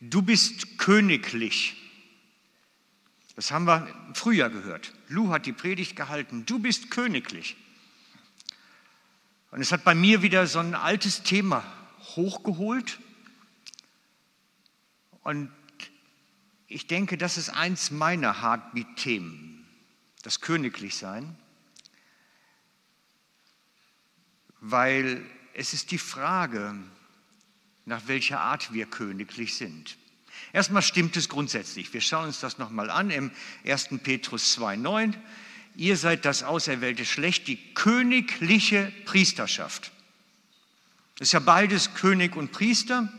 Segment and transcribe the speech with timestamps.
[0.00, 1.76] Du bist königlich.
[3.36, 4.92] Das haben wir früher gehört.
[5.08, 6.46] Lou hat die Predigt gehalten.
[6.46, 7.56] Du bist königlich.
[9.50, 11.64] Und es hat bei mir wieder so ein altes Thema
[12.16, 12.98] hochgeholt.
[15.22, 15.50] Und
[16.66, 19.66] ich denke, das ist eins meiner Heartbeat-Themen,
[20.22, 21.36] das Königlichsein,
[24.60, 26.74] weil es ist die Frage,
[27.90, 29.96] nach welcher Art wir königlich sind.
[30.52, 31.92] Erstmal stimmt es grundsätzlich.
[31.92, 33.32] Wir schauen uns das nochmal an im
[33.66, 33.88] 1.
[34.04, 35.14] Petrus 2,9.
[35.74, 39.90] Ihr seid das auserwählte Schlecht, die königliche Priesterschaft.
[41.18, 43.12] Das ist ja beides König und Priester.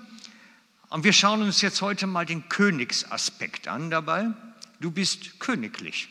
[0.90, 4.30] Und wir schauen uns jetzt heute mal den Königsaspekt an dabei.
[4.80, 6.08] Du bist königlich.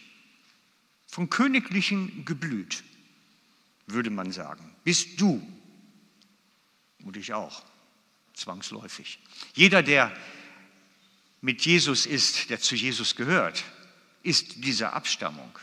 [1.07, 2.85] Von königlichen geblüht,
[3.87, 4.71] würde man sagen.
[4.85, 5.47] Bist du.
[7.03, 7.65] Und ich auch,
[8.35, 9.19] zwangsläufig.
[9.55, 10.13] Jeder, der
[11.41, 13.65] mit Jesus ist, der zu Jesus gehört,
[14.23, 15.59] ist dieser Abstammung.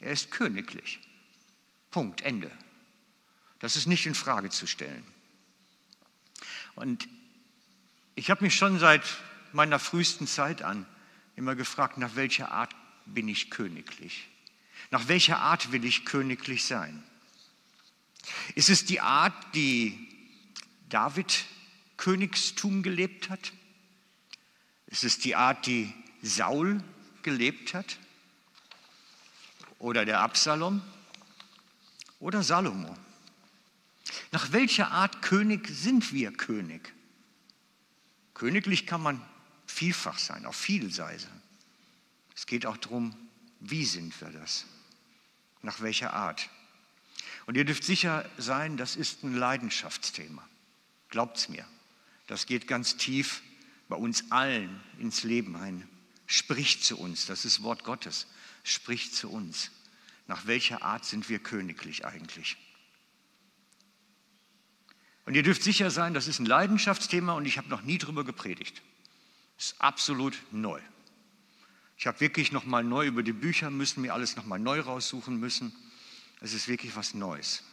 [0.00, 1.00] Er ist königlich.
[1.90, 2.50] Punkt, Ende.
[3.58, 5.04] Das ist nicht in Frage zu stellen.
[6.74, 7.08] Und
[8.14, 9.02] ich habe mich schon seit
[9.52, 10.86] meiner frühesten Zeit an
[11.36, 12.74] immer gefragt, nach welcher Art
[13.06, 14.28] bin ich königlich?
[14.90, 17.02] Nach welcher Art will ich königlich sein?
[18.54, 20.08] Ist es die Art, die
[20.88, 21.44] David
[21.98, 23.52] Königstum gelebt hat?
[24.86, 26.82] Ist es die Art, die Saul
[27.22, 27.98] gelebt hat?
[29.78, 30.82] Oder der Absalom?
[32.20, 32.96] Oder Salomo?
[34.32, 36.94] Nach welcher Art König sind wir König?
[38.34, 39.22] Königlich kann man
[39.66, 41.28] vielfach sein, auf Vielseise.
[42.34, 43.14] Es geht auch darum,
[43.60, 44.64] wie sind wir das?
[45.62, 46.48] Nach welcher Art?
[47.46, 50.46] Und ihr dürft sicher sein, das ist ein Leidenschaftsthema.
[51.08, 51.66] Glaubt's mir.
[52.28, 53.42] Das geht ganz tief
[53.88, 55.88] bei uns allen ins Leben ein.
[56.26, 58.26] Spricht zu uns, das ist Wort Gottes.
[58.62, 59.70] Spricht zu uns.
[60.26, 62.58] Nach welcher Art sind wir königlich eigentlich?
[65.24, 68.24] Und ihr dürft sicher sein, das ist ein Leidenschaftsthema und ich habe noch nie darüber
[68.24, 68.82] gepredigt.
[69.58, 70.80] Ist absolut neu.
[71.96, 75.74] Ich habe wirklich nochmal neu über die Bücher müssen, mir alles nochmal neu raussuchen müssen.
[76.40, 77.64] Es ist wirklich was Neues.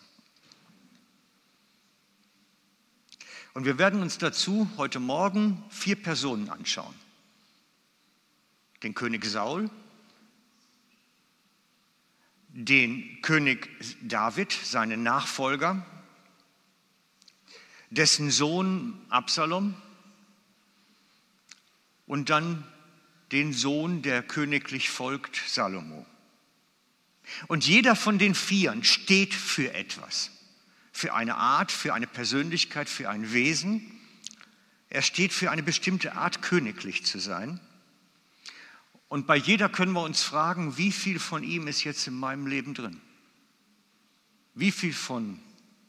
[3.55, 6.93] Und wir werden uns dazu heute Morgen vier Personen anschauen.
[8.83, 9.69] Den König Saul,
[12.49, 13.69] den König
[14.01, 15.85] David, seinen Nachfolger,
[17.91, 19.73] dessen Sohn Absalom
[22.07, 22.67] und dann
[23.31, 26.05] den Sohn, der königlich folgt, Salomo.
[27.47, 30.34] Und jeder von den Vieren steht für etwas
[30.95, 33.99] für eine Art, für eine Persönlichkeit, für ein Wesen.
[34.87, 37.59] Er steht für eine bestimmte Art, königlich zu sein.
[39.09, 42.47] Und bei jeder können wir uns fragen, wie viel von ihm ist jetzt in meinem
[42.47, 43.01] Leben drin?
[44.53, 45.41] Wie viel von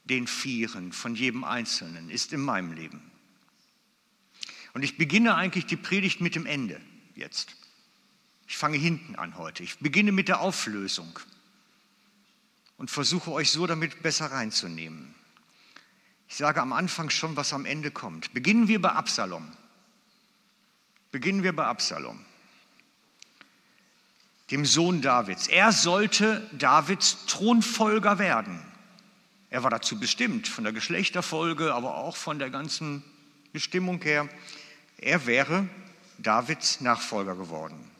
[0.06, 3.00] den Vieren, von jedem Einzelnen ist in meinem Leben?
[4.74, 6.80] Und ich beginne eigentlich die Predigt mit dem Ende
[7.14, 7.54] jetzt.
[8.48, 9.62] Ich fange hinten an heute.
[9.62, 11.16] Ich beginne mit der Auflösung
[12.76, 15.14] und versuche euch so damit besser reinzunehmen.
[16.28, 18.34] Ich sage am Anfang schon, was am Ende kommt.
[18.34, 19.52] Beginnen wir bei Absalom.
[21.12, 22.24] Beginnen wir bei Absalom,
[24.50, 25.46] dem Sohn Davids.
[25.46, 28.60] Er sollte Davids Thronfolger werden.
[29.48, 33.02] Er war dazu bestimmt, von der Geschlechterfolge, aber auch von der ganzen
[33.52, 34.28] Bestimmung her.
[34.98, 35.68] Er wäre
[36.18, 37.90] Davids Nachfolger geworden.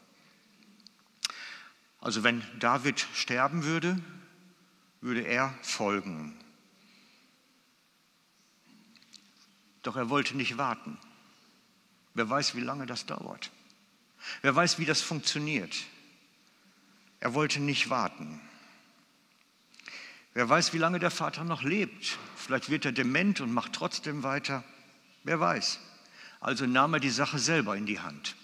[2.01, 3.99] Also wenn David sterben würde,
[5.01, 6.39] würde er folgen.
[9.83, 10.99] Doch er wollte nicht warten.
[12.15, 13.51] Wer weiß, wie lange das dauert.
[14.43, 15.77] Wer weiß, wie das funktioniert.
[17.21, 18.41] Er wollte nicht warten.
[20.35, 22.19] Wer weiß, wie lange der Vater noch lebt.
[22.37, 24.65] Vielleicht wird er dement und macht trotzdem weiter.
[25.25, 25.79] Wer weiß.
[26.41, 28.37] Also nahm er die Sache selber in die Hand.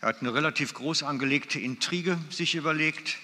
[0.00, 3.18] Er hat eine relativ groß angelegte Intrige sich überlegt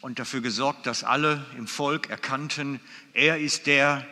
[0.00, 2.80] und dafür gesorgt, dass alle im Volk erkannten,
[3.14, 4.06] er ist der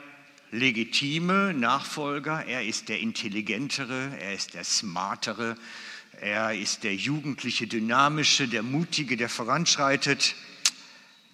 [0.50, 5.56] legitime Nachfolger, er ist der intelligentere, er ist der smartere,
[6.20, 10.34] er ist der jugendliche, dynamische, der mutige, der voranschreitet.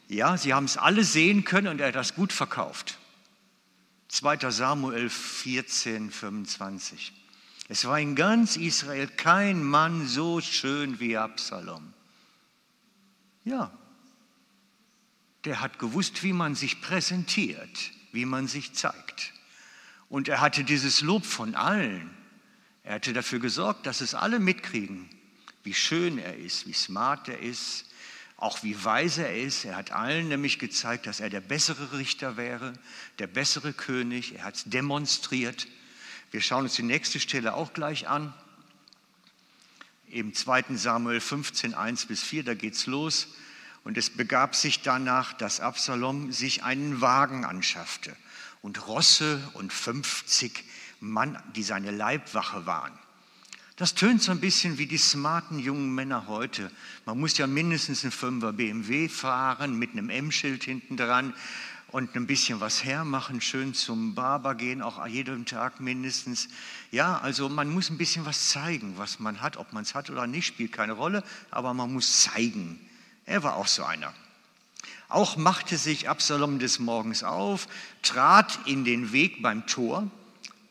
[0.09, 2.99] Ja, sie haben es alle sehen können und er hat das gut verkauft.
[4.09, 4.51] 2.
[4.51, 7.13] Samuel 14, 25.
[7.69, 11.95] Es war in ganz Israel kein Mann so schön wie Absalom.
[13.45, 13.73] Ja,
[15.45, 19.33] der hat gewusst, wie man sich präsentiert, wie man sich zeigt.
[20.09, 22.11] Und er hatte dieses Lob von allen.
[22.85, 25.09] Er hatte dafür gesorgt, dass es alle mitkriegen,
[25.65, 27.87] wie schön er ist, wie smart er ist,
[28.37, 29.65] auch wie weise er ist.
[29.65, 32.73] Er hat allen nämlich gezeigt, dass er der bessere Richter wäre,
[33.19, 34.35] der bessere König.
[34.35, 35.69] Er hat es demonstriert.
[36.33, 38.35] Wir schauen uns die nächste Stelle auch gleich an.
[40.09, 40.77] Im 2.
[40.77, 43.29] Samuel 15, 1 bis 4, da geht es los.
[43.85, 48.17] Und es begab sich danach, dass Absalom sich einen Wagen anschaffte
[48.61, 50.65] und Rosse und 50
[51.01, 52.93] Mann, die seine Leibwache waren.
[53.77, 56.71] Das tönt so ein bisschen wie die smarten jungen Männer heute.
[57.07, 61.35] Man muss ja mindestens einen 5er BMW fahren mit einem M-Schild hinten dran
[61.89, 66.49] und ein bisschen was hermachen, schön zum Barber gehen, auch jeden Tag mindestens.
[66.91, 69.57] Ja, also man muss ein bisschen was zeigen, was man hat.
[69.57, 72.79] Ob man es hat oder nicht, spielt keine Rolle, aber man muss zeigen.
[73.33, 74.15] Er war auch so einer.
[75.09, 77.67] Auch machte sich Absalom des Morgens auf,
[78.03, 80.11] trat in den Weg beim Tor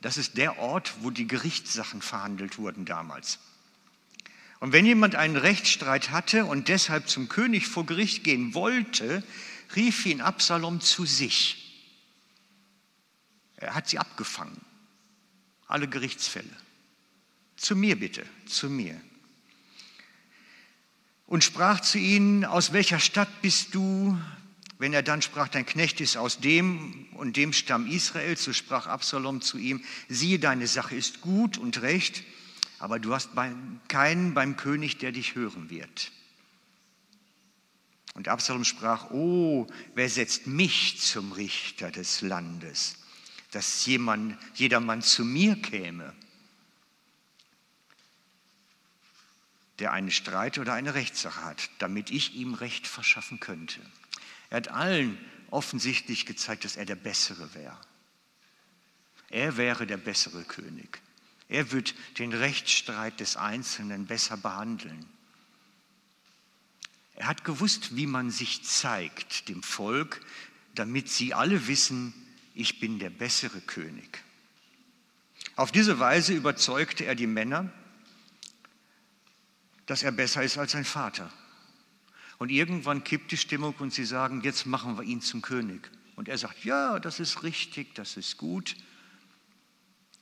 [0.01, 3.39] das ist der Ort, wo die Gerichtssachen verhandelt wurden damals.
[4.59, 9.23] Und wenn jemand einen Rechtsstreit hatte und deshalb zum König vor Gericht gehen wollte,
[9.75, 11.57] rief ihn Absalom zu sich.
[13.57, 14.59] Er hat sie abgefangen,
[15.67, 16.49] alle Gerichtsfälle.
[17.57, 18.99] Zu mir bitte, zu mir.
[21.31, 24.19] Und sprach zu ihnen, aus welcher Stadt bist du?
[24.79, 28.85] Wenn er dann sprach, dein Knecht ist aus dem und dem Stamm Israel, so sprach
[28.85, 32.25] Absalom zu ihm, siehe, deine Sache ist gut und recht,
[32.79, 33.29] aber du hast
[33.87, 36.11] keinen beim König, der dich hören wird.
[38.13, 42.97] Und Absalom sprach, oh, wer setzt mich zum Richter des Landes,
[43.51, 46.13] dass jemand, jedermann zu mir käme,
[49.81, 53.81] der einen Streit oder eine Rechtssache hat, damit ich ihm Recht verschaffen könnte.
[54.49, 55.17] Er hat allen
[55.49, 57.77] offensichtlich gezeigt, dass er der Bessere wäre.
[59.29, 61.01] Er wäre der bessere König.
[61.49, 65.05] Er wird den Rechtsstreit des Einzelnen besser behandeln.
[67.15, 70.21] Er hat gewusst, wie man sich zeigt dem Volk,
[70.75, 72.13] damit sie alle wissen,
[72.53, 74.23] ich bin der bessere König.
[75.55, 77.71] Auf diese Weise überzeugte er die Männer,
[79.85, 81.31] dass er besser ist als sein Vater.
[82.37, 85.89] Und irgendwann kippt die Stimmung und sie sagen, jetzt machen wir ihn zum König.
[86.15, 88.75] Und er sagt, ja, das ist richtig, das ist gut,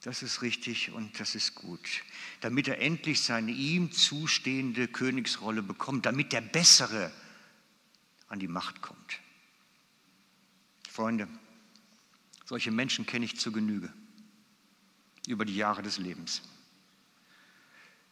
[0.02, 2.04] das ist richtig und das ist gut.
[2.42, 7.12] Damit er endlich seine ihm zustehende Königsrolle bekommt, damit der Bessere
[8.28, 9.20] an die Macht kommt.
[10.90, 11.28] Freunde,
[12.46, 13.92] solche Menschen kenne ich zu Genüge
[15.28, 16.42] über die Jahre des Lebens,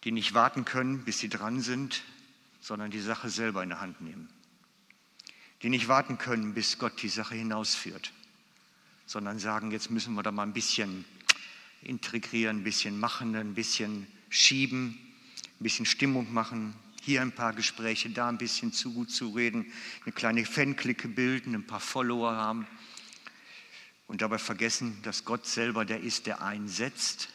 [0.07, 2.01] die nicht warten können, bis sie dran sind,
[2.61, 4.29] sondern die Sache selber in der Hand nehmen.
[5.61, 8.13] Die nicht warten können, bis Gott die Sache hinausführt,
[9.05, 11.03] sondern sagen, jetzt müssen wir da mal ein bisschen
[11.81, 14.97] integrieren, ein bisschen machen, ein bisschen schieben,
[15.59, 19.73] ein bisschen Stimmung machen, hier ein paar Gespräche, da ein bisschen zu gut zu reden,
[20.05, 22.65] eine kleine Fanklicke bilden, ein paar Follower haben
[24.07, 27.27] und dabei vergessen, dass Gott selber der ist, der einsetzt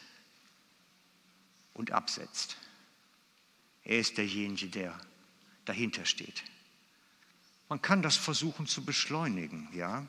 [1.75, 2.57] und absetzt.
[3.85, 4.97] Er ist derjenige, der
[5.65, 6.43] dahinter steht.
[7.69, 10.05] Man kann das versuchen zu beschleunigen, ja,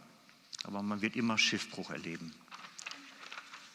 [0.65, 2.35] aber man wird immer Schiffbruch erleben.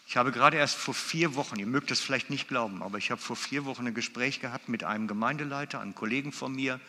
[0.07, 3.11] Ich habe gerade erst vor vier Wochen, ihr mögt das vielleicht nicht glauben, aber ich
[3.11, 6.79] habe vor vier Wochen ein Gespräch gehabt mit einem Gemeindeleiter, einem Kollegen von mir.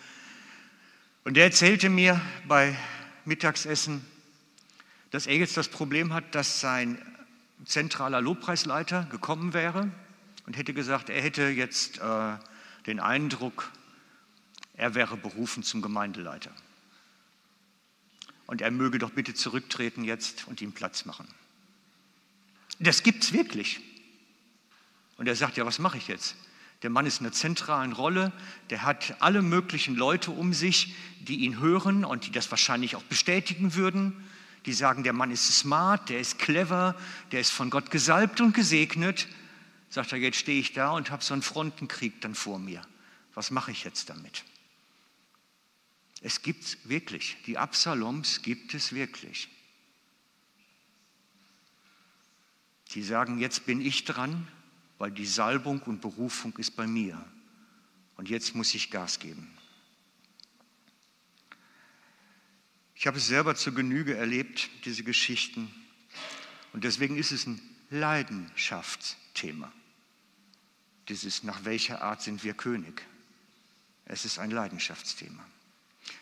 [1.25, 2.75] Und der erzählte mir bei
[3.27, 4.05] Mittagsessen,
[5.11, 6.99] dass er jetzt das Problem hat, dass sein
[7.67, 9.91] zentraler Lobpreisleiter gekommen wäre
[10.47, 12.37] und hätte gesagt, er hätte jetzt äh,
[12.91, 13.71] den Eindruck,
[14.75, 16.51] er wäre berufen zum Gemeindeleiter.
[18.47, 21.29] Und er möge doch bitte zurücktreten jetzt und ihm Platz machen.
[22.81, 23.81] Das gibt es wirklich.
[25.19, 26.35] Und er sagt, ja, was mache ich jetzt?
[26.83, 28.33] Der Mann ist in einer zentralen Rolle,
[28.71, 33.03] der hat alle möglichen Leute um sich, die ihn hören und die das wahrscheinlich auch
[33.05, 34.17] bestätigen würden.
[34.67, 36.97] Die sagen, der Mann ist smart, der ist clever,
[37.33, 39.29] der ist von Gott gesalbt und gesegnet.
[39.91, 42.87] Sagt er, jetzt stehe ich da und habe so einen Frontenkrieg dann vor mir.
[43.35, 44.45] Was mache ich jetzt damit?
[46.21, 49.49] Es gibt wirklich, die Absaloms gibt es wirklich.
[52.95, 54.49] Die sagen, jetzt bin ich dran,
[54.99, 57.25] weil die Salbung und Berufung ist bei mir.
[58.17, 59.51] Und jetzt muss ich Gas geben.
[62.95, 65.75] Ich habe es selber zur Genüge erlebt, diese Geschichten.
[66.75, 69.73] Und deswegen ist es ein Leidenschaftsthema.
[71.11, 73.03] Dieses, nach welcher Art sind wir König?
[74.07, 75.45] Es ist ein Leidenschaftsthema.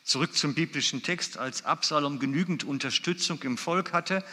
[0.02, 4.24] Zurück zum biblischen Text, als Absalom genügend Unterstützung im Volk hatte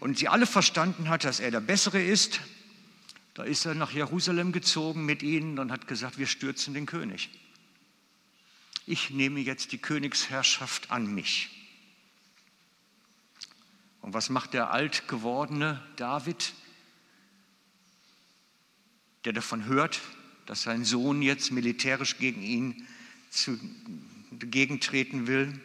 [0.00, 2.40] und sie alle verstanden hat, dass er der Bessere ist,
[3.34, 7.30] Da ist er nach Jerusalem gezogen mit ihnen und hat gesagt, wir stürzen den König.
[8.86, 11.48] Ich nehme jetzt die Königsherrschaft an mich.
[14.02, 16.52] Und was macht der alt gewordene David,
[19.24, 20.00] der davon hört,
[20.46, 22.88] dass sein Sohn jetzt militärisch gegen ihn
[23.30, 23.58] zu,
[24.32, 25.60] gegentreten will?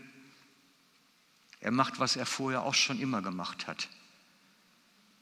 [1.60, 3.90] Er macht, was er vorher auch schon immer gemacht hat.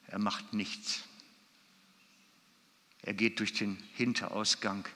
[0.07, 1.03] Er macht nichts.
[3.01, 4.87] Er geht durch den Hinterausgang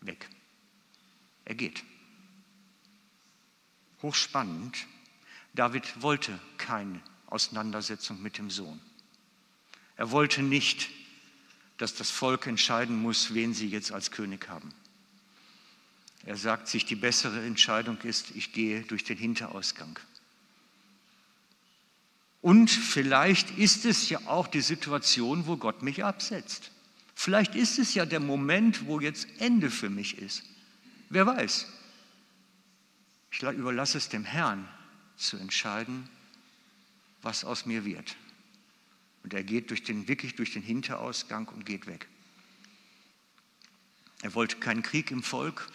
[0.00, 0.28] weg.
[1.44, 1.82] Er geht.
[4.02, 4.86] Hochspannend.
[5.54, 8.80] David wollte keine Auseinandersetzung mit dem Sohn.
[9.96, 10.88] Er wollte nicht,
[11.78, 14.72] dass das Volk entscheiden muss, wen sie jetzt als König haben.
[16.24, 19.98] Er sagt sich, die bessere Entscheidung ist, ich gehe durch den Hinterausgang.
[22.40, 26.70] Und vielleicht ist es ja auch die Situation, wo Gott mich absetzt.
[27.14, 30.42] Vielleicht ist es ja der Moment, wo jetzt Ende für mich ist.
[31.08, 31.66] Wer weiß.
[33.30, 34.68] Ich überlasse es dem Herrn
[35.16, 36.08] zu entscheiden,
[37.22, 38.16] was aus mir wird.
[39.22, 42.08] Und er geht durch den, wirklich durch den Hinterausgang und geht weg.
[44.22, 45.68] Er wollte keinen Krieg im Volk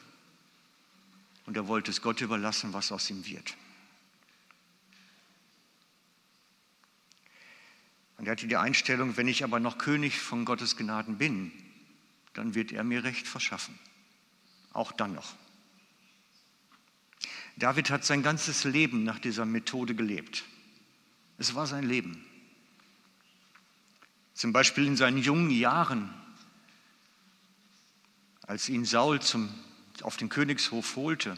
[1.45, 3.55] und er wollte es Gott überlassen, was aus ihm wird.
[8.17, 11.51] Und er hatte die Einstellung, wenn ich aber noch König von Gottes Gnaden bin,
[12.33, 13.77] dann wird er mir Recht verschaffen.
[14.73, 15.35] Auch dann noch.
[17.57, 20.45] David hat sein ganzes Leben nach dieser Methode gelebt.
[21.37, 22.26] Es war sein Leben.
[24.37, 26.13] Zum Beispiel in seinen jungen Jahren,
[28.43, 29.49] als ihn Saul zum,
[30.03, 31.35] auf den Königshof holte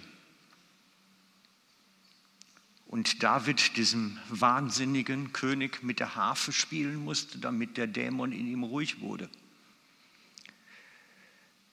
[2.88, 8.64] und David diesem wahnsinnigen König mit der Harfe spielen musste, damit der Dämon in ihm
[8.64, 9.30] ruhig wurde.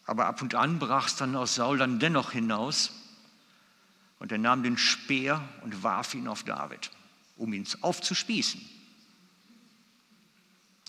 [0.05, 2.93] Aber ab und an brach es dann aus Saul dann dennoch hinaus
[4.21, 6.93] und er nahm den Speer und warf ihn auf David,
[7.37, 8.76] um ihn aufzuspießen.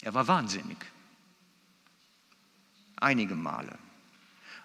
[0.01, 0.77] Er war wahnsinnig.
[2.97, 3.77] Einige Male.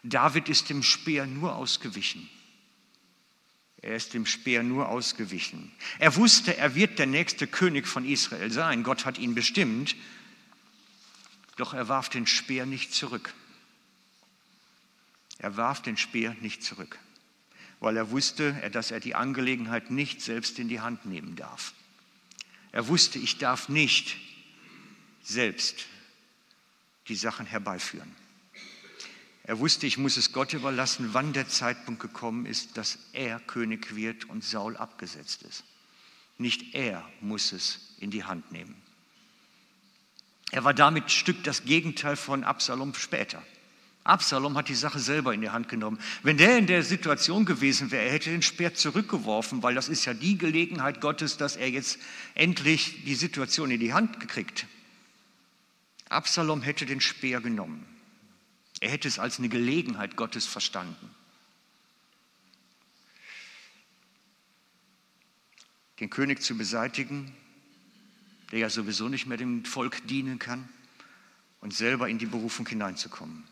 [0.02, 2.28] David ist dem Speer nur ausgewichen.
[3.82, 5.72] Er ist dem Speer nur ausgewichen.
[5.98, 8.84] Er wusste, er wird der nächste König von Israel sein.
[8.84, 9.96] Gott hat ihn bestimmt.
[11.56, 13.34] Doch er warf den Speer nicht zurück.
[15.38, 17.00] Er warf den Speer nicht zurück,
[17.80, 21.74] weil er wusste, dass er die Angelegenheit nicht selbst in die Hand nehmen darf.
[22.70, 24.16] Er wusste, ich darf nicht
[25.23, 25.87] selbst
[27.09, 28.14] die Sachen herbeiführen.
[29.45, 33.97] Er wusste, ich muss es Gott überlassen, wann der Zeitpunkt gekommen ist, dass er König
[33.97, 35.64] wird und Saul abgesetzt ist.
[36.38, 38.81] Nicht er muss es in die Hand nehmen.
[40.52, 43.43] Er war damit Stück das Gegenteil von Absalom später.
[44.05, 45.99] Absalom hat die Sache selber in die Hand genommen.
[46.23, 50.05] Wenn der in der Situation gewesen wäre, er hätte den Speer zurückgeworfen, weil das ist
[50.05, 51.99] ja die Gelegenheit Gottes, dass er jetzt
[52.35, 54.67] endlich die Situation in die Hand gekriegt.
[56.12, 57.87] Absalom hätte den Speer genommen.
[58.81, 61.11] Er hätte es als eine Gelegenheit Gottes verstanden.
[66.00, 67.33] Den König zu beseitigen,
[68.50, 70.69] der ja sowieso nicht mehr dem Volk dienen kann,
[71.61, 73.45] und selber in die Berufung hineinzukommen.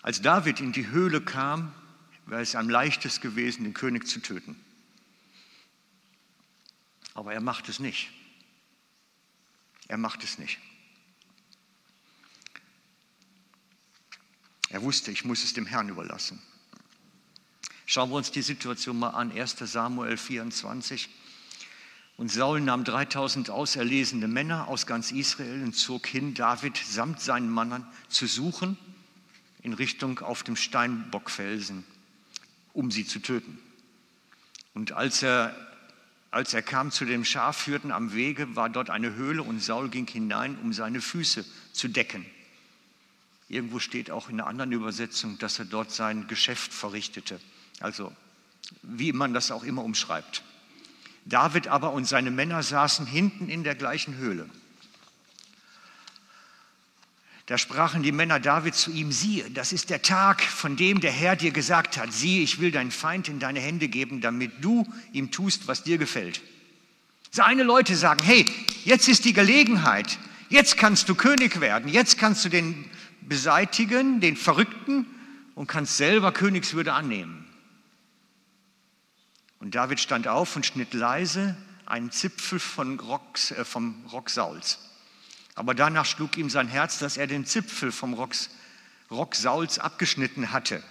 [0.00, 1.74] Als David in die Höhle kam,
[2.24, 4.56] wäre es am leichtesten gewesen, den König zu töten.
[7.12, 8.10] Aber er macht es nicht.
[9.88, 10.58] Er macht es nicht.
[14.68, 16.42] Er wusste, ich muss es dem Herrn überlassen.
[17.86, 19.30] Schauen wir uns die Situation mal an.
[19.30, 21.08] 1 Samuel 24.
[22.16, 27.52] Und Saul nahm 3000 auserlesene Männer aus ganz Israel und zog hin, David samt seinen
[27.52, 28.78] Männern zu suchen
[29.62, 31.84] in Richtung auf dem Steinbockfelsen,
[32.72, 33.58] um sie zu töten.
[34.74, 35.54] Und als er,
[36.30, 40.06] als er kam zu dem Schafhürden am Wege, war dort eine Höhle und Saul ging
[40.06, 42.26] hinein, um seine Füße zu decken.
[43.48, 47.40] Irgendwo steht auch in einer anderen Übersetzung, dass er dort sein Geschäft verrichtete.
[47.80, 48.12] Also
[48.82, 50.42] wie man das auch immer umschreibt.
[51.24, 54.48] David aber und seine Männer saßen hinten in der gleichen Höhle.
[57.46, 61.12] Da sprachen die Männer David zu ihm, siehe, das ist der Tag, von dem der
[61.12, 64.84] Herr dir gesagt hat, siehe, ich will deinen Feind in deine Hände geben, damit du
[65.12, 66.42] ihm tust, was dir gefällt.
[67.30, 68.46] Seine Leute sagen, hey,
[68.84, 72.84] jetzt ist die Gelegenheit, jetzt kannst du König werden, jetzt kannst du den
[73.22, 75.06] beseitigen, den Verrückten,
[75.54, 77.44] und kannst selber Königswürde annehmen.
[79.58, 84.78] Und David stand auf und schnitt leise einen Zipfel von Rocks, äh, vom Rock Sauls.
[85.56, 88.50] Aber danach schlug ihm sein Herz, dass er den Zipfel vom Rocks,
[89.10, 90.82] Rock Sauls abgeschnitten hatte.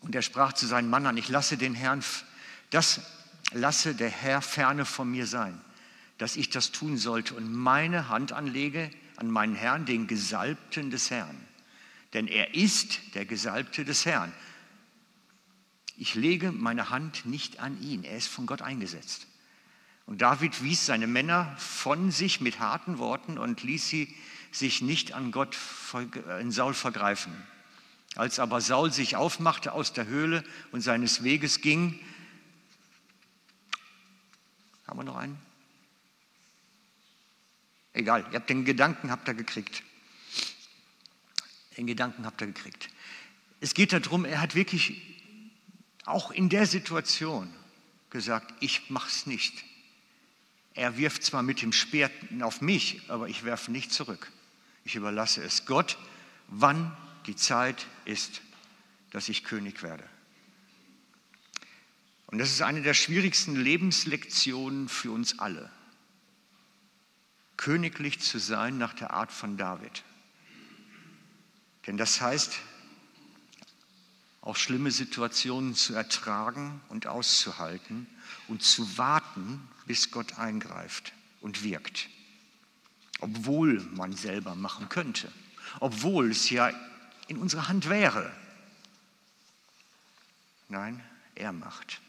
[0.00, 2.04] Und er sprach zu seinen Mannern, ich lasse den Herrn,
[2.70, 3.00] das
[3.52, 5.58] lasse der Herr ferne von mir sein,
[6.18, 11.10] dass ich das tun sollte und meine Hand anlege an meinen Herrn, den Gesalbten des
[11.10, 11.36] Herrn.
[12.12, 14.32] Denn er ist der Gesalbte des Herrn.
[15.96, 19.27] Ich lege meine Hand nicht an ihn, er ist von Gott eingesetzt.
[20.08, 24.16] Und David wies seine Männer von sich mit harten Worten und ließ sie
[24.50, 25.54] sich nicht an Gott
[26.40, 27.30] in Saul vergreifen.
[28.14, 32.00] Als aber Saul sich aufmachte aus der Höhle und seines Weges ging,
[34.86, 35.36] haben wir noch einen?
[37.92, 39.82] Egal, ihr habt den Gedanken, habt ihr gekriegt.
[41.76, 42.88] Den Gedanken habt ihr gekriegt.
[43.60, 45.02] Es geht darum, er hat wirklich
[46.06, 47.52] auch in der Situation
[48.08, 49.64] gesagt, ich mach's nicht.
[50.78, 52.08] Er wirft zwar mit dem Speer
[52.40, 54.30] auf mich, aber ich werfe nicht zurück.
[54.84, 55.98] Ich überlasse es Gott,
[56.46, 58.42] wann die Zeit ist,
[59.10, 60.04] dass ich König werde.
[62.26, 65.68] Und das ist eine der schwierigsten Lebenslektionen für uns alle.
[67.56, 70.04] Königlich zu sein nach der Art von David.
[71.88, 72.56] Denn das heißt,
[74.40, 78.06] auch schlimme Situationen zu ertragen und auszuhalten
[78.46, 82.08] und zu warten, bis Gott eingreift und wirkt.
[83.20, 85.30] Obwohl man selber machen könnte,
[85.80, 86.70] obwohl es ja
[87.26, 88.32] in unserer Hand wäre.
[90.68, 91.02] Nein,
[91.34, 92.00] er macht.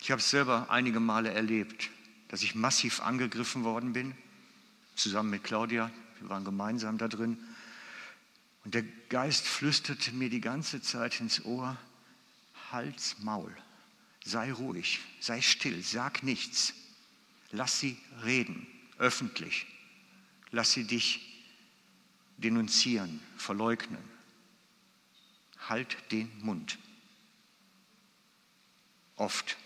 [0.00, 1.90] Ich habe es selber einige Male erlebt,
[2.28, 4.16] dass ich massiv angegriffen worden bin,
[4.96, 5.90] zusammen mit Claudia.
[6.20, 7.38] Wir waren gemeinsam da drin.
[8.64, 11.76] Und der Geist flüsterte mir die ganze Zeit ins Ohr,
[12.70, 13.54] Hals, Maul
[14.24, 16.74] sei ruhig, sei still, sag nichts.
[17.50, 18.66] Lass sie reden,
[18.98, 19.66] öffentlich.
[20.50, 21.20] Lass sie dich
[22.36, 24.02] denunzieren, verleugnen.
[25.68, 26.78] Halt den Mund.
[29.16, 29.56] Oft.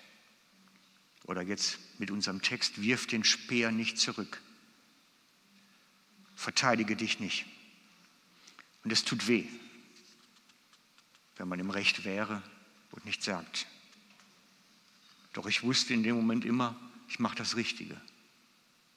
[1.25, 4.41] Oder jetzt mit unserem Text, wirf den Speer nicht zurück.
[6.35, 7.47] Verteidige dich nicht.
[8.87, 9.49] Und es tut weh,
[11.39, 12.41] wenn man im Recht wäre
[12.93, 13.67] und nichts sagt.
[15.33, 18.01] Doch ich wusste in dem Moment immer, ich mache das Richtige.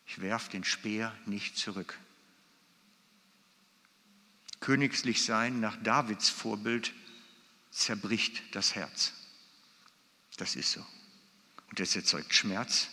[0.05, 1.97] Ich werfe den Speer nicht zurück.
[4.59, 6.93] Königlich sein nach Davids Vorbild
[7.71, 9.11] zerbricht das Herz.
[10.37, 10.85] Das ist so.
[11.71, 12.89] Und es erzeugt Schmerz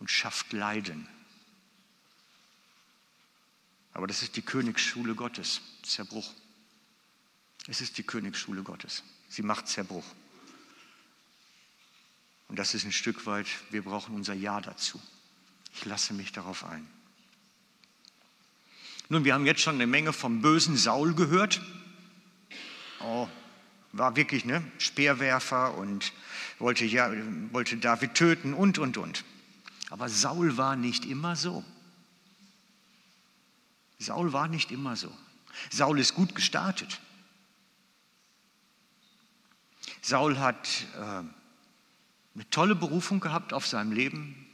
[0.00, 1.08] und schafft Leiden.
[3.94, 6.32] Aber das ist die Königsschule Gottes, Zerbruch.
[7.68, 9.02] Es ist die Königsschule Gottes.
[9.28, 10.04] Sie macht Zerbruch.
[12.48, 15.00] Und das ist ein Stück weit, wir brauchen unser Ja dazu.
[15.74, 16.86] Ich lasse mich darauf ein.
[19.08, 21.60] Nun, wir haben jetzt schon eine Menge vom bösen Saul gehört.
[23.00, 23.28] Oh,
[23.92, 26.12] war wirklich ne Speerwerfer und
[26.58, 27.10] wollte, ja,
[27.52, 29.24] wollte David töten und, und, und.
[29.90, 31.64] Aber Saul war nicht immer so.
[34.02, 35.12] Saul war nicht immer so.
[35.70, 37.00] Saul ist gut gestartet.
[40.00, 44.46] Saul hat äh, eine tolle Berufung gehabt auf seinem Leben,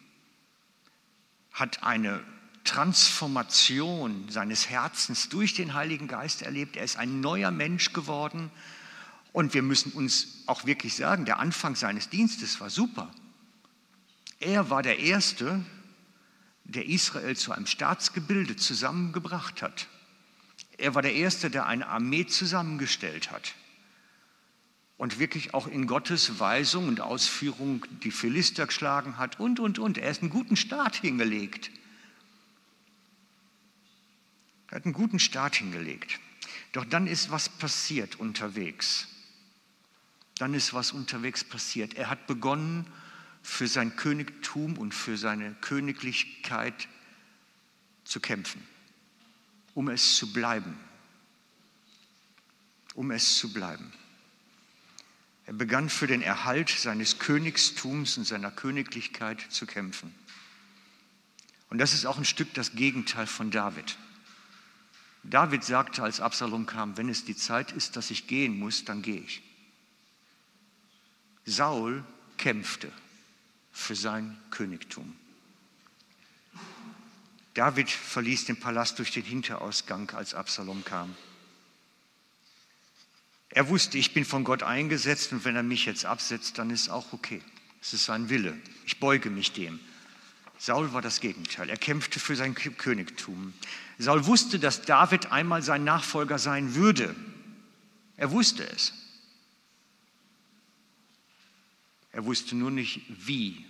[1.53, 2.23] hat eine
[2.65, 6.77] Transformation seines Herzens durch den Heiligen Geist erlebt.
[6.77, 8.51] Er ist ein neuer Mensch geworden.
[9.33, 13.11] Und wir müssen uns auch wirklich sagen, der Anfang seines Dienstes war super.
[14.41, 15.65] Er war der Erste,
[16.69, 19.89] der Israel zu einem Staatsgebilde zusammengebracht hat.
[20.77, 23.55] Er war der Erste, der eine Armee zusammengestellt hat
[24.99, 29.97] und wirklich auch in Gottes Weisung und Ausführung die Philister geschlagen hat und, und, und.
[29.97, 31.71] Er ist einen guten Start hingelegt.
[34.71, 36.21] Er hat einen guten Start hingelegt.
[36.73, 39.09] Doch dann ist was passiert unterwegs.
[40.37, 41.95] Dann ist was unterwegs passiert.
[41.95, 42.87] Er hat begonnen,
[43.49, 46.87] für sein Königtum und für seine Königlichkeit
[48.05, 48.63] zu kämpfen,
[49.75, 50.79] um es zu bleiben.
[52.95, 53.93] Um es zu bleiben.
[55.47, 60.15] Er begann für den Erhalt seines Königstums und seiner Königlichkeit zu kämpfen.
[61.71, 63.97] Und das ist auch ein Stück das Gegenteil von David.
[65.25, 69.03] David sagte, als Absalom kam, wenn es die Zeit ist, dass ich gehen muss, dann
[69.03, 69.43] gehe ich.
[71.47, 72.05] Saul
[72.37, 72.93] kämpfte
[73.79, 75.17] für sein Königtum.
[77.55, 81.17] David verließ den Palast durch den Hinterausgang, als Absalom kam.
[83.51, 86.91] Er wusste, ich bin von Gott eingesetzt und wenn er mich jetzt absetzt, dann ist
[86.91, 87.41] auch okay.
[87.81, 88.59] Es ist sein Wille.
[88.85, 89.81] Ich beuge mich dem.
[90.59, 91.71] Saul war das Gegenteil.
[91.71, 93.55] Er kämpfte für sein Königtum.
[93.99, 97.14] Saul wusste, dass David einmal sein Nachfolger sein würde.
[98.17, 98.93] Er wusste es.
[102.19, 103.65] Er wusste nur nicht, wie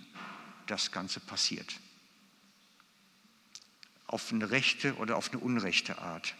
[0.65, 1.79] das Ganze passiert.
[4.07, 6.33] Auf eine rechte oder auf eine unrechte Art.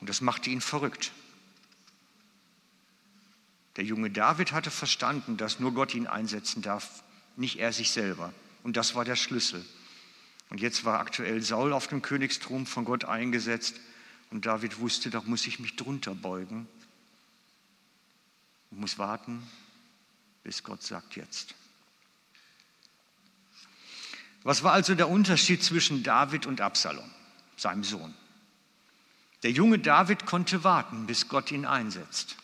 [0.00, 1.12] Und das machte ihn verrückt.
[3.76, 7.02] Der junge David hatte verstanden, dass nur Gott ihn einsetzen darf,
[7.36, 8.34] nicht er sich selber.
[8.62, 9.64] Und das war der Schlüssel.
[10.50, 13.80] Und jetzt war aktuell Saul auf dem Königsthron von Gott eingesetzt.
[14.28, 16.68] Und David wusste, da muss ich mich drunter beugen
[18.70, 19.42] und muss warten,
[20.42, 21.54] bis Gott sagt jetzt.
[24.42, 27.08] Was war also der Unterschied zwischen David und Absalom,
[27.56, 28.14] seinem Sohn?
[29.42, 32.36] Der junge David konnte warten, bis Gott ihn einsetzt.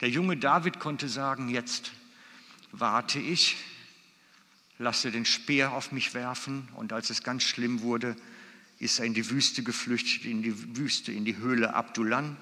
[0.00, 1.92] Der junge David konnte sagen, jetzt
[2.72, 3.56] warte ich,
[4.78, 6.68] lasse den Speer auf mich werfen.
[6.74, 8.16] Und als es ganz schlimm wurde,
[8.78, 12.36] ist er in die Wüste geflüchtet, in die Wüste, in die Höhle Abdullan.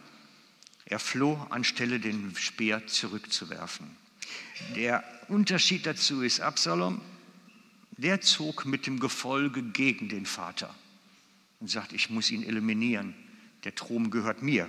[0.84, 3.96] Er floh, anstelle den Speer zurückzuwerfen.
[4.76, 7.00] Der Unterschied dazu ist, Absalom,
[7.96, 10.74] der zog mit dem Gefolge gegen den Vater
[11.60, 13.14] und sagt, ich muss ihn eliminieren.
[13.64, 14.68] Der Thron gehört mir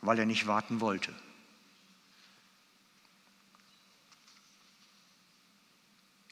[0.00, 1.14] weil er nicht warten wollte.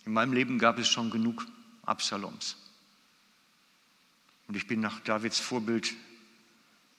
[0.05, 1.47] In meinem Leben gab es schon genug
[1.83, 2.57] Absaloms.
[4.47, 5.95] Und ich bin nach Davids Vorbild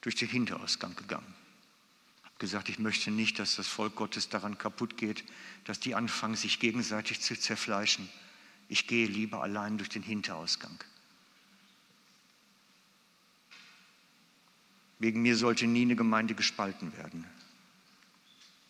[0.02, 1.34] durch den Hinterausgang gegangen.
[2.40, 5.24] Gesagt, ich möchte nicht, dass das Volk Gottes daran kaputt geht,
[5.66, 8.10] dass die anfangen, sich gegenseitig zu zerfleischen.
[8.70, 10.78] Ich gehe lieber allein durch den Hinterausgang.
[15.00, 17.26] Wegen mir sollte nie eine Gemeinde gespalten werden.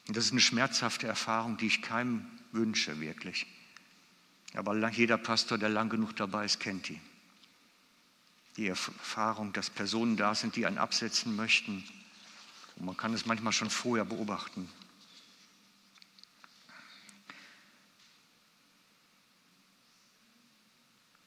[0.07, 3.45] Und das ist eine schmerzhafte Erfahrung, die ich keinem wünsche, wirklich.
[4.53, 6.99] Aber jeder Pastor, der lang genug dabei ist, kennt die.
[8.55, 11.83] Die Erfahrung, dass Personen da sind, die einen absetzen möchten.
[12.77, 14.69] Und man kann es manchmal schon vorher beobachten.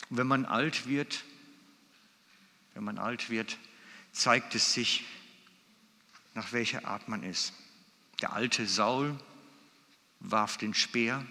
[0.08, 1.24] Und wenn man alt wird,
[2.74, 3.58] wenn man alt wird,
[4.12, 5.04] zeigt es sich,
[6.34, 7.52] nach welcher Art man ist.
[8.20, 9.18] Der alte Saul
[10.20, 11.24] warf den Speer,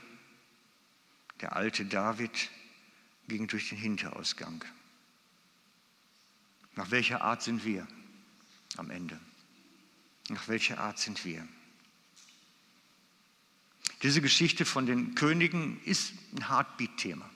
[1.42, 2.50] der alte David
[3.28, 4.64] ging durch den Hinterausgang.
[6.76, 7.88] Nach welcher Art sind wir
[8.78, 9.20] am Ende?
[10.30, 11.48] Nach welcher Art sind wir?
[14.04, 17.30] Diese Geschichte von den Königen ist ein Heartbeat-Thema,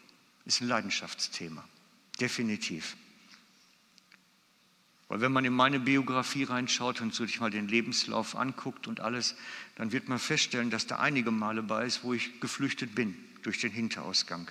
[0.45, 1.67] ist ein Leidenschaftsthema,
[2.19, 2.95] definitiv.
[5.09, 9.35] Weil wenn man in meine Biografie reinschaut und sich mal den Lebenslauf anguckt und alles,
[9.75, 13.59] dann wird man feststellen, dass da einige Male bei ist, wo ich geflüchtet bin durch
[13.59, 14.49] den Hinterausgang.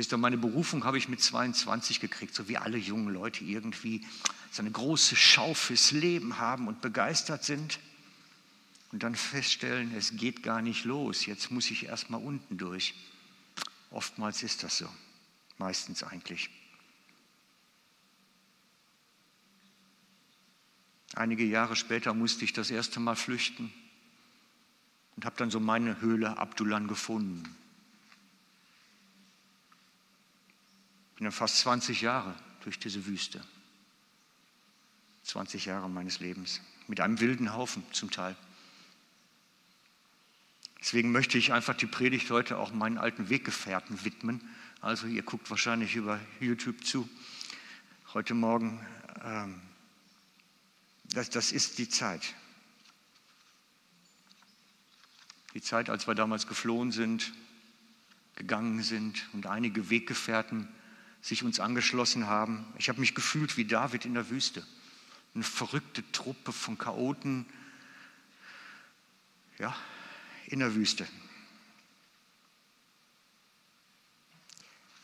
[0.00, 4.06] Bis dann meine Berufung habe ich mit 22 gekriegt, so wie alle jungen Leute irgendwie
[4.50, 7.78] so eine große Schau fürs Leben haben und begeistert sind.
[8.92, 12.94] Und dann feststellen, es geht gar nicht los, jetzt muss ich erst mal unten durch.
[13.90, 14.88] Oftmals ist das so,
[15.58, 16.48] meistens eigentlich.
[21.14, 23.70] Einige Jahre später musste ich das erste Mal flüchten
[25.16, 27.54] und habe dann so meine Höhle Abdullan gefunden.
[31.20, 33.44] Bin dann fast 20 Jahre durch diese Wüste.
[35.24, 36.62] 20 Jahre meines Lebens.
[36.88, 38.34] Mit einem wilden Haufen zum Teil.
[40.80, 44.40] Deswegen möchte ich einfach die Predigt heute auch meinen alten Weggefährten widmen.
[44.80, 47.06] Also ihr guckt wahrscheinlich über YouTube zu.
[48.14, 48.80] Heute Morgen
[49.22, 49.60] ähm,
[51.12, 52.34] das, das ist die Zeit.
[55.52, 57.30] Die Zeit, als wir damals geflohen sind,
[58.36, 60.66] gegangen sind und einige Weggefährten
[61.22, 62.66] sich uns angeschlossen haben.
[62.78, 64.66] Ich habe mich gefühlt wie David in der Wüste.
[65.34, 67.46] Eine verrückte Truppe von Chaoten,
[69.58, 69.76] ja,
[70.46, 71.06] in der Wüste.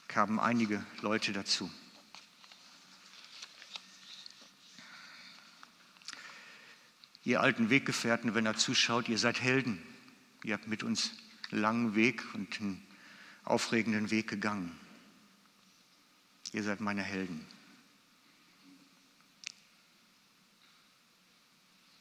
[0.08, 1.70] Kamen einige Leute dazu.
[7.22, 9.82] Ihr alten Weggefährten, wenn er zuschaut, ihr seid Helden.
[10.44, 11.10] Ihr habt mit uns
[11.50, 12.86] einen langen Weg und einen
[13.44, 14.78] aufregenden Weg gegangen.
[16.52, 17.46] Ihr seid meine Helden.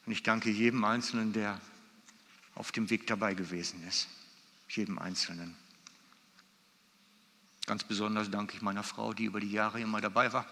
[0.06, 1.60] Und ich danke jedem Einzelnen, der
[2.54, 4.08] auf dem Weg dabei gewesen ist.
[4.68, 5.56] Jedem Einzelnen.
[7.66, 10.46] Ganz besonders danke ich meiner Frau, die über die Jahre immer dabei war,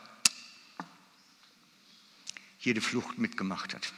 [2.59, 3.93] jede Flucht mitgemacht hat.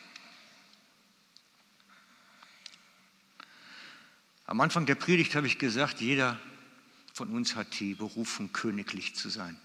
[4.45, 6.39] Am Anfang der Predigt habe ich gesagt, jeder
[7.15, 9.59] von uns hat die Berufung, königlich zu sein.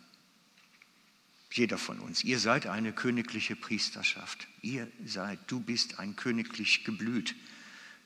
[1.52, 2.24] Jeder von uns.
[2.24, 4.48] Ihr seid eine königliche Priesterschaft.
[4.62, 7.36] Ihr seid, du bist ein königlich geblüht.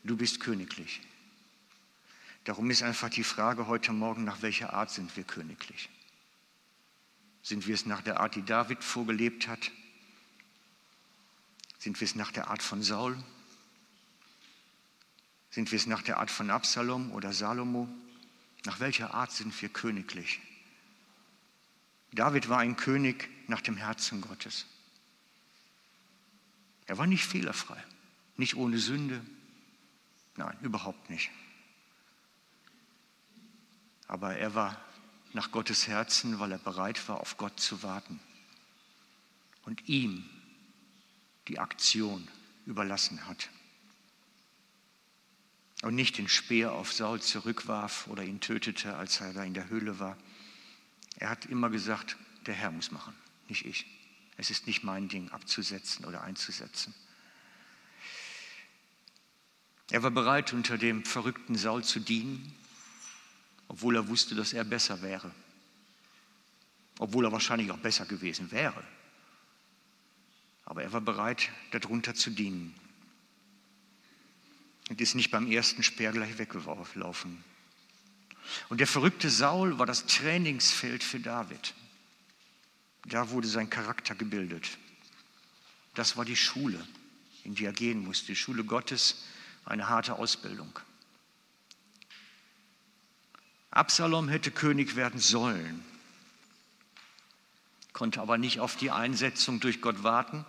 [0.03, 1.01] Du bist königlich.
[2.43, 5.89] Darum ist einfach die Frage heute Morgen, nach welcher Art sind wir königlich?
[7.43, 9.71] Sind wir es nach der Art, die David vorgelebt hat?
[11.77, 13.15] Sind wir es nach der Art von Saul?
[15.51, 17.87] Sind wir es nach der Art von Absalom oder Salomo?
[18.65, 20.39] Nach welcher Art sind wir königlich?
[22.11, 24.65] David war ein König nach dem Herzen Gottes.
[26.85, 27.83] Er war nicht fehlerfrei,
[28.37, 29.25] nicht ohne Sünde.
[30.35, 31.31] Nein, überhaupt nicht.
[34.07, 34.79] Aber er war
[35.33, 38.19] nach Gottes Herzen, weil er bereit war, auf Gott zu warten
[39.63, 40.23] und ihm
[41.47, 42.27] die Aktion
[42.65, 43.49] überlassen hat.
[45.81, 49.69] Und nicht den Speer auf Saul zurückwarf oder ihn tötete, als er da in der
[49.69, 50.17] Höhle war.
[51.17, 53.13] Er hat immer gesagt, der Herr muss machen,
[53.49, 53.85] nicht ich.
[54.37, 56.93] Es ist nicht mein Ding abzusetzen oder einzusetzen.
[59.91, 62.53] Er war bereit, unter dem verrückten Saul zu dienen,
[63.67, 65.31] obwohl er wusste, dass er besser wäre.
[66.99, 68.83] Obwohl er wahrscheinlich auch besser gewesen wäre.
[70.65, 72.73] Aber er war bereit, darunter zu dienen.
[74.89, 77.43] Und ist nicht beim ersten Speer gleich weggelaufen.
[78.69, 81.73] Und der verrückte Saul war das Trainingsfeld für David.
[83.05, 84.77] Da wurde sein Charakter gebildet.
[85.93, 86.85] Das war die Schule,
[87.43, 89.23] in die er gehen musste, die Schule Gottes,
[89.63, 90.79] eine harte Ausbildung.
[93.71, 95.83] Absalom hätte König werden sollen,
[97.93, 100.45] konnte aber nicht auf die Einsetzung durch Gott warten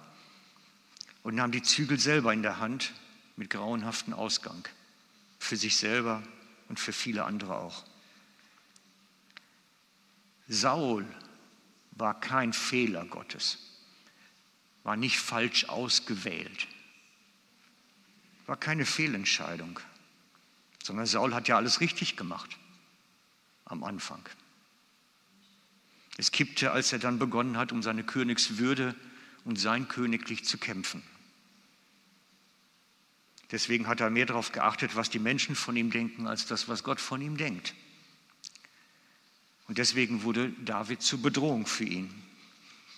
[1.23, 2.93] und nahm die Zügel selber in der Hand
[3.37, 4.67] mit grauenhaftem Ausgang.
[5.39, 6.23] Für sich selber
[6.69, 7.85] und für viele andere auch.
[10.49, 11.05] Saul
[11.97, 13.59] war kein Fehler Gottes,
[14.85, 16.69] war nicht falsch ausgewählt,
[18.47, 19.81] war keine Fehlentscheidung,
[20.83, 22.57] sondern Saul hat ja alles richtig gemacht
[23.65, 24.23] am Anfang.
[26.19, 28.95] Es kippte, als er dann begonnen hat, um seine Königswürde
[29.45, 31.03] und sein Königlich zu kämpfen.
[33.51, 36.83] Deswegen hat er mehr darauf geachtet, was die Menschen von ihm denken, als das, was
[36.83, 37.75] Gott von ihm denkt.
[39.69, 42.11] Und deswegen wurde David zur Bedrohung für ihn.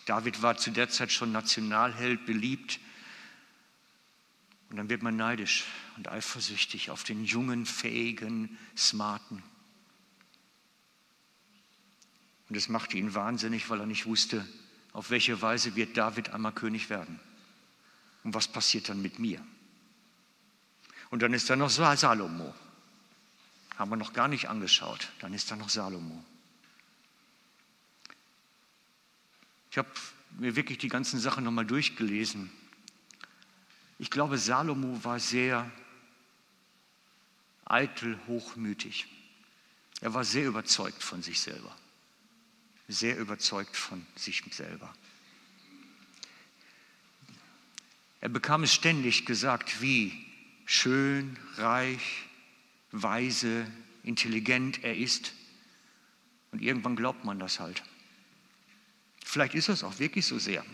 [0.07, 2.81] David war zu der Zeit schon Nationalheld, beliebt.
[4.71, 5.65] Und dann wird man neidisch
[5.97, 9.43] und eifersüchtig auf den jungen, fähigen, smarten.
[12.49, 14.47] Und es machte ihn wahnsinnig, weil er nicht wusste,
[14.93, 17.21] auf welche Weise wird David einmal König werden.
[18.25, 19.45] Und was passiert dann mit mir?
[21.11, 22.55] Und dann ist da noch Salomo.
[23.77, 25.09] Haben wir noch gar nicht angeschaut.
[25.21, 26.25] Dann ist da noch Salomo.
[29.79, 29.97] Ich habe
[30.41, 32.51] mir wirklich die ganzen Sachen nochmal durchgelesen.
[34.01, 35.71] Ich glaube, Salomo war sehr
[37.65, 39.07] eitel, hochmütig.
[40.01, 41.73] Er war sehr überzeugt von sich selber.
[42.89, 44.93] Sehr überzeugt von sich selber.
[48.21, 50.27] Er bekam es ständig gesagt, wie
[50.67, 52.25] schön, reich,
[52.91, 53.71] weise,
[54.03, 55.35] intelligent er ist.
[56.51, 57.85] Und irgendwann glaubt man das halt.
[59.29, 60.65] Vielleicht ist es auch wirklich so sehr.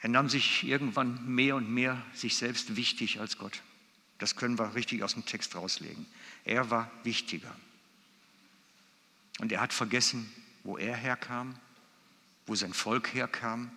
[0.00, 3.62] Er nahm sich irgendwann mehr und mehr sich selbst wichtig als Gott.
[4.18, 6.04] Das können wir richtig aus dem Text rauslegen.
[6.44, 7.56] Er war wichtiger.
[9.38, 10.30] Und er hat vergessen,
[10.62, 11.58] wo er herkam,
[12.44, 13.72] wo sein Volk herkam,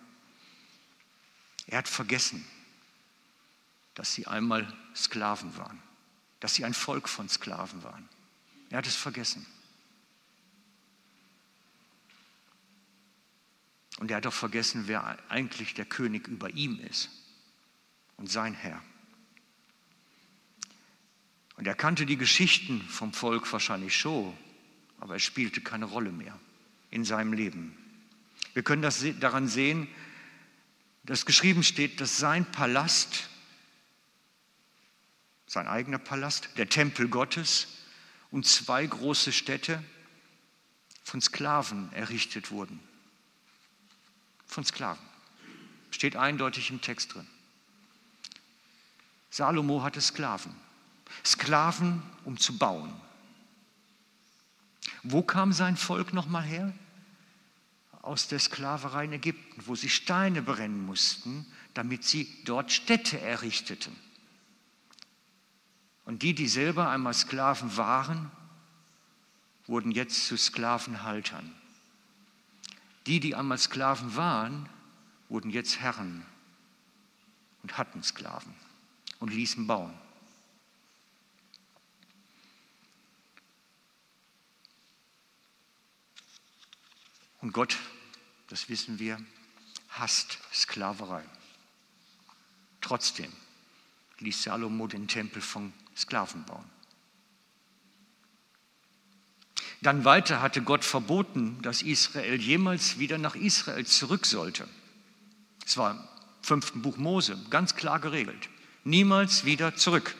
[1.66, 2.46] er hat vergessen,
[3.94, 5.82] dass sie einmal Sklaven waren,
[6.40, 8.06] dass sie ein Volk von Sklaven waren.
[8.68, 9.46] Er hat es vergessen.
[13.98, 17.10] Und er hat auch vergessen, wer eigentlich der König über ihm ist
[18.16, 18.82] und sein Herr.
[21.56, 24.36] Und er kannte die Geschichten vom Volk wahrscheinlich schon,
[25.00, 26.38] aber es spielte keine Rolle mehr
[26.90, 27.76] in seinem Leben.
[28.54, 29.88] Wir können das daran sehen,
[31.02, 33.28] dass geschrieben steht, dass sein Palast,
[35.46, 37.66] sein eigener Palast, der Tempel Gottes
[38.30, 39.82] und zwei große Städte
[41.02, 42.78] von Sklaven errichtet wurden.
[44.48, 45.06] Von Sklaven.
[45.90, 47.26] Steht eindeutig im Text drin.
[49.30, 50.54] Salomo hatte Sklaven.
[51.24, 52.92] Sklaven, um zu bauen.
[55.04, 56.72] Wo kam sein Volk nochmal her?
[58.08, 63.94] aus der Sklaverei in Ägypten, wo sie Steine brennen mussten, damit sie dort Städte errichteten.
[66.06, 68.30] Und die, die selber einmal Sklaven waren,
[69.66, 71.54] wurden jetzt zu Sklavenhaltern.
[73.08, 74.68] Die, die einmal Sklaven waren,
[75.30, 76.26] wurden jetzt Herren
[77.62, 78.54] und hatten Sklaven
[79.18, 79.94] und ließen bauen.
[87.40, 87.78] Und Gott,
[88.48, 89.18] das wissen wir,
[89.88, 91.24] hasst Sklaverei.
[92.82, 93.32] Trotzdem
[94.18, 96.77] ließ Salomo den Tempel von Sklaven bauen.
[99.80, 104.68] Dann weiter hatte Gott verboten, dass Israel jemals wieder nach Israel zurück sollte.
[105.64, 106.00] Es war im
[106.42, 108.48] fünften Buch Mose ganz klar geregelt.
[108.84, 110.14] Niemals wieder zurück.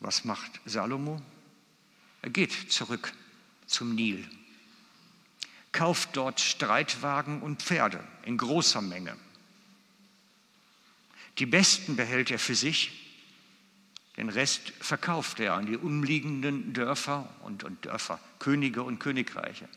[0.00, 1.22] Was macht Salomo?
[2.22, 3.12] Er geht zurück
[3.66, 4.26] zum Nil,
[5.72, 9.16] kauft dort Streitwagen und Pferde in großer Menge.
[11.38, 13.03] Die besten behält er für sich
[14.16, 19.68] den Rest verkauft er an die umliegenden Dörfer und, und Dörfer, Könige und Königreiche.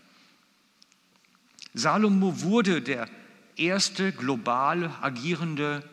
[1.74, 3.10] Salomo wurde der
[3.56, 5.88] erste global agierende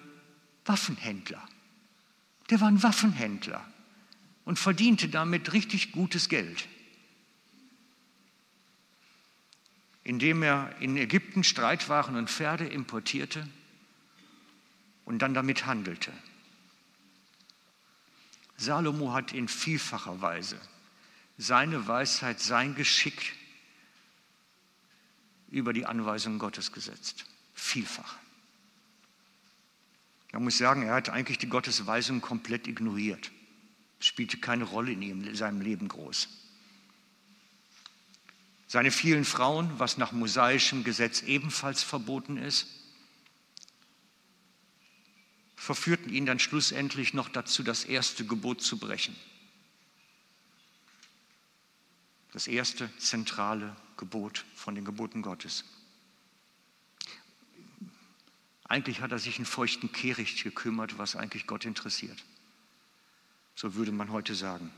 [0.67, 1.43] Waffenhändler.
[2.51, 3.65] Der war ein Waffenhändler
[4.45, 6.69] und verdiente damit richtig gutes Geld.
[10.03, 13.49] Indem er in Ägypten Streitwaren und Pferde importierte
[15.07, 16.13] und dann damit handelte.
[18.57, 20.61] Salomo hat in vielfacher Weise
[21.37, 23.35] seine Weisheit, sein Geschick
[25.51, 27.25] über die Anweisungen Gottes gesetzt.
[27.55, 28.17] Vielfach.
[30.33, 33.31] Man muss sagen, er hat eigentlich die Gottesweisung komplett ignoriert.
[34.01, 36.29] Spielte keine Rolle in seinem Leben groß.
[38.67, 42.67] Seine vielen Frauen, was nach mosaischem Gesetz ebenfalls verboten ist,
[45.65, 49.17] verführten ihn dann schlussendlich noch dazu, das erste Gebot zu brechen.
[52.33, 55.65] Das erste zentrale Gebot von den Geboten Gottes.
[58.65, 62.23] Eigentlich hat er sich einen feuchten Kehricht gekümmert, was eigentlich Gott interessiert.
[63.55, 64.71] So würde man heute sagen.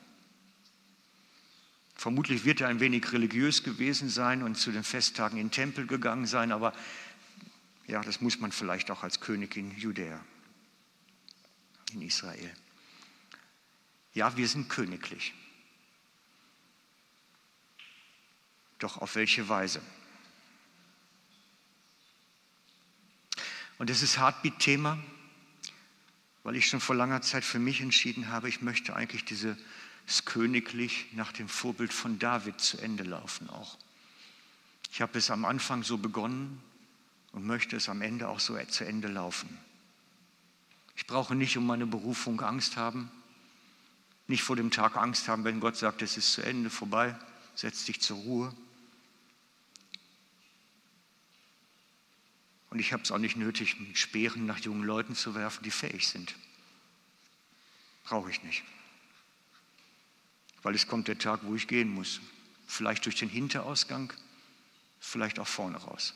[1.97, 5.89] Vermutlich wird er ein wenig religiös gewesen sein und zu den Festtagen in den Tempel
[5.89, 6.73] gegangen sein, aber
[7.89, 10.21] ja, das muss man vielleicht auch als König in Judäa
[11.93, 12.53] in Israel.
[14.15, 15.35] Ja, wir sind königlich.
[18.79, 19.81] Doch auf welche Weise?
[23.79, 24.99] Und es ist Heartbeat-Thema,
[26.43, 29.57] weil ich schon vor langer Zeit für mich entschieden habe, ich möchte eigentlich dieses
[30.25, 33.77] Königlich nach dem Vorbild von David zu Ende laufen auch.
[34.93, 36.63] Ich habe es am Anfang so begonnen
[37.33, 39.59] und möchte es am Ende auch so zu Ende laufen.
[40.97, 43.11] Ich brauche nicht um meine Berufung Angst haben,
[44.27, 47.17] nicht vor dem Tag Angst haben, wenn Gott sagt, es ist zu Ende, vorbei,
[47.55, 48.55] setz dich zur Ruhe.
[52.71, 55.71] Und ich habe es auch nicht nötig, mit Speeren nach jungen Leuten zu werfen, die
[55.71, 56.35] fähig sind.
[58.05, 58.65] Brauche ich nicht.
[60.63, 62.21] Weil es kommt der Tag, wo ich gehen muss.
[62.67, 64.13] Vielleicht durch den Hinterausgang,
[64.99, 66.15] vielleicht auch vorne raus.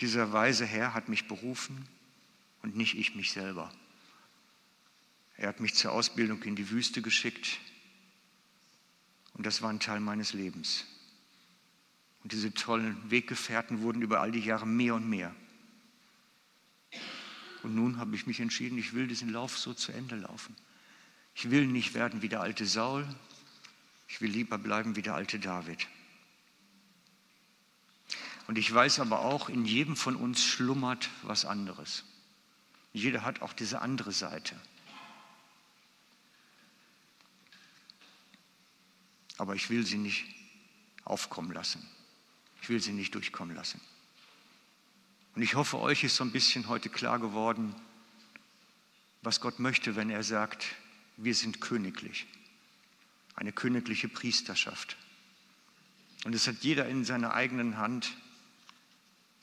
[0.00, 1.86] Dieser weise Herr hat mich berufen
[2.62, 3.72] und nicht ich mich selber.
[5.36, 7.58] Er hat mich zur Ausbildung in die Wüste geschickt
[9.34, 10.84] und das war ein Teil meines Lebens.
[12.22, 15.34] Und diese tollen Weggefährten wurden über all die Jahre mehr und mehr.
[17.62, 20.56] Und nun habe ich mich entschieden, ich will diesen Lauf so zu Ende laufen.
[21.34, 23.06] Ich will nicht werden wie der alte Saul,
[24.08, 25.86] ich will lieber bleiben wie der alte David.
[28.46, 32.04] Und ich weiß aber auch, in jedem von uns schlummert was anderes.
[32.92, 34.58] Jeder hat auch diese andere Seite.
[39.38, 40.24] Aber ich will sie nicht
[41.04, 41.86] aufkommen lassen.
[42.62, 43.80] Ich will sie nicht durchkommen lassen.
[45.34, 47.74] Und ich hoffe, euch ist so ein bisschen heute klar geworden,
[49.22, 50.66] was Gott möchte, wenn er sagt,
[51.16, 52.26] wir sind königlich.
[53.34, 54.96] Eine königliche Priesterschaft.
[56.24, 58.16] Und es hat jeder in seiner eigenen Hand,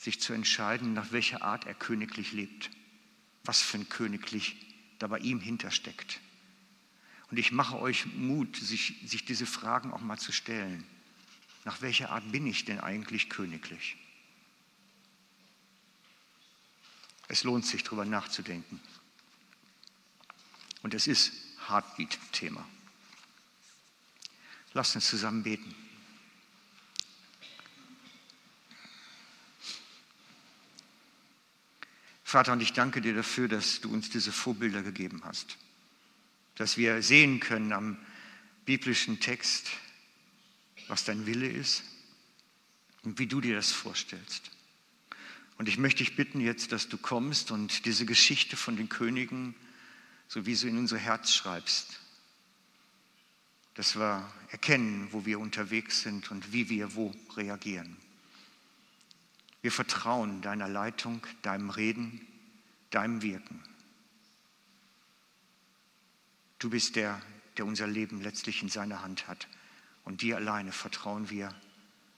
[0.04, 2.70] sich zu entscheiden, nach welcher Art er königlich lebt,
[3.46, 4.58] was für ein Königlich
[5.00, 6.20] da bei ihm hintersteckt.
[7.32, 10.84] Und ich mache euch Mut, sich, sich diese Fragen auch mal zu stellen.
[11.64, 13.96] Nach welcher Art bin ich denn eigentlich königlich?
[17.30, 18.82] Es lohnt sich, darüber nachzudenken.
[20.82, 21.32] Und es ist
[21.70, 22.68] Heartbeat-Thema.
[24.74, 25.74] Lasst uns zusammen beten.
[32.34, 35.56] Vater, und ich danke dir dafür, dass du uns diese Vorbilder gegeben hast,
[36.56, 37.96] dass wir sehen können am
[38.66, 39.70] biblischen Text,
[40.88, 41.84] was dein Wille ist
[43.04, 44.50] und wie du dir das vorstellst.
[45.60, 49.54] Und ich möchte dich bitten jetzt, dass du kommst und diese Geschichte von den Königen
[50.28, 52.00] so wie du in unser Herz schreibst,
[53.76, 57.96] dass wir erkennen, wo wir unterwegs sind und wie wir wo reagieren.
[59.64, 62.28] Wir vertrauen deiner Leitung, deinem Reden,
[62.90, 63.64] deinem Wirken.
[66.60, 67.22] Du bist der,
[67.56, 69.48] der unser Leben letztlich in seiner Hand hat.
[70.04, 71.56] Und dir alleine vertrauen wir,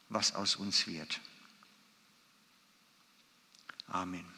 [0.09, 1.21] was aus uns wird.
[3.87, 4.34] Amen.